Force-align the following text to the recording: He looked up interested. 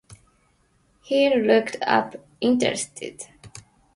He 1.03 1.29
looked 1.39 1.77
up 1.83 2.15
interested. 2.39 3.21